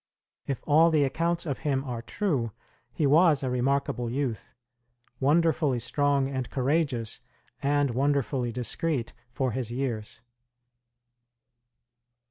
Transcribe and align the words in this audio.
If 0.47 0.63
all 0.65 0.89
the 0.89 1.03
accounts 1.03 1.45
of 1.45 1.59
him 1.59 1.83
are 1.83 2.01
true, 2.01 2.53
he 2.91 3.05
was 3.05 3.43
a 3.43 3.51
remarkable 3.51 4.09
youth; 4.09 4.55
wonderfully 5.19 5.77
strong 5.77 6.27
and 6.27 6.49
courageous, 6.49 7.21
and 7.61 7.91
wonderfully 7.91 8.51
discreet 8.51 9.13
for 9.29 9.51
his 9.51 9.71
years. 9.71 10.21